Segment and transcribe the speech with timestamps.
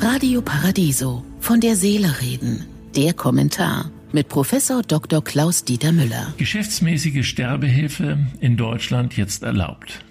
[0.00, 1.24] Radio Paradiso.
[1.40, 2.66] Von der Seele reden.
[2.96, 5.22] Der Kommentar mit Professor Dr.
[5.22, 6.34] Klaus Dieter Müller.
[6.36, 10.04] Geschäftsmäßige Sterbehilfe in Deutschland jetzt erlaubt.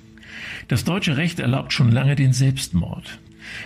[0.67, 3.19] Das deutsche Recht erlaubt schon lange den Selbstmord.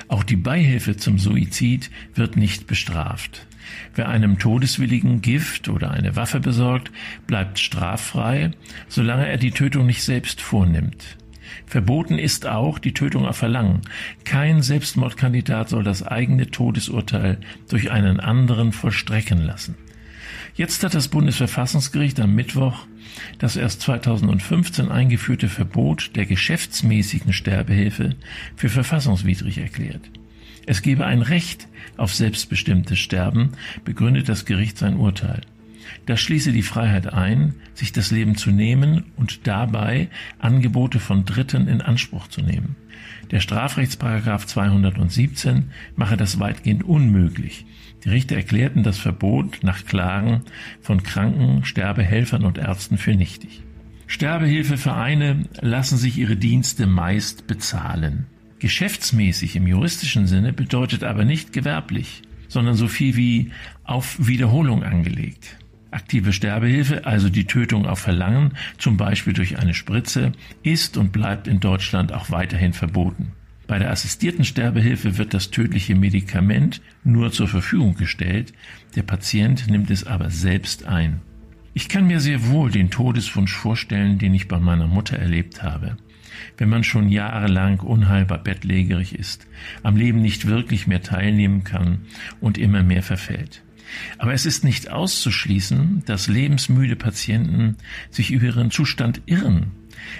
[0.07, 3.45] Auch die Beihilfe zum Suizid wird nicht bestraft.
[3.93, 6.91] Wer einem Todeswilligen Gift oder eine Waffe besorgt,
[7.27, 8.51] bleibt straffrei,
[8.87, 11.17] solange er die Tötung nicht selbst vornimmt.
[11.65, 13.81] Verboten ist auch die Tötung auf Verlangen.
[14.23, 19.75] Kein Selbstmordkandidat soll das eigene Todesurteil durch einen anderen vollstrecken lassen.
[20.55, 22.87] Jetzt hat das Bundesverfassungsgericht am Mittwoch
[23.39, 28.15] das erst 2015 eingeführte Verbot der geschäftsmäßigen Sterbehilfe
[28.55, 30.01] für verfassungswidrig erklärt.
[30.65, 31.67] Es gebe ein Recht
[31.97, 33.51] auf selbstbestimmtes Sterben,
[33.83, 35.41] begründet das Gericht sein Urteil.
[36.05, 41.67] Das schließe die Freiheit ein, sich das Leben zu nehmen und dabei Angebote von Dritten
[41.67, 42.75] in Anspruch zu nehmen.
[43.31, 47.65] Der Strafrechtsparagraf 217 mache das weitgehend unmöglich.
[48.03, 50.41] Die Richter erklärten das Verbot nach Klagen
[50.81, 53.63] von Kranken, Sterbehelfern und Ärzten für nichtig.
[54.07, 58.27] Sterbehilfevereine lassen sich ihre Dienste meist bezahlen.
[58.59, 63.51] Geschäftsmäßig im juristischen Sinne bedeutet aber nicht gewerblich, sondern so viel wie
[63.83, 65.57] auf Wiederholung angelegt.
[65.91, 70.33] Aktive Sterbehilfe, also die Tötung auf Verlangen, zum Beispiel durch eine Spritze,
[70.63, 73.31] ist und bleibt in Deutschland auch weiterhin verboten.
[73.67, 78.53] Bei der assistierten Sterbehilfe wird das tödliche Medikament nur zur Verfügung gestellt,
[78.95, 81.21] der Patient nimmt es aber selbst ein.
[81.73, 85.97] Ich kann mir sehr wohl den Todeswunsch vorstellen, den ich bei meiner Mutter erlebt habe.
[86.57, 89.45] Wenn man schon jahrelang unheilbar bettlägerig ist,
[89.83, 92.05] am Leben nicht wirklich mehr teilnehmen kann
[92.39, 93.64] und immer mehr verfällt.
[94.17, 97.77] Aber es ist nicht auszuschließen, dass lebensmüde Patienten
[98.09, 99.71] sich über ihren Zustand irren,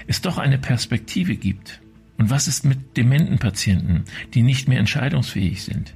[0.07, 1.81] es doch eine Perspektive gibt.
[2.17, 5.93] Und was ist mit dementen Patienten, die nicht mehr entscheidungsfähig sind?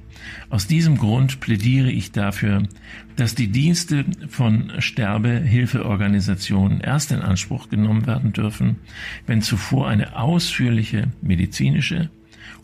[0.50, 2.64] Aus diesem Grund plädiere ich dafür,
[3.16, 8.76] dass die Dienste von Sterbehilfeorganisationen erst in Anspruch genommen werden dürfen,
[9.26, 12.10] wenn zuvor eine ausführliche medizinische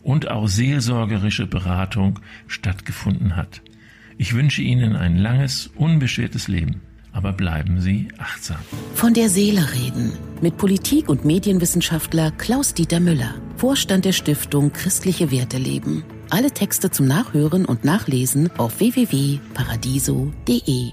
[0.03, 3.63] und auch seelsorgerische Beratung stattgefunden hat.
[4.17, 6.81] Ich wünsche Ihnen ein langes, unbeschwertes Leben.
[7.11, 8.59] Aber bleiben Sie achtsam.
[8.93, 10.13] Von der Seele reden.
[10.41, 16.03] Mit Politik- und Medienwissenschaftler Klaus-Dieter Müller, Vorstand der Stiftung Christliche Werte leben.
[16.29, 20.91] Alle Texte zum Nachhören und Nachlesen auf www.paradiso.de.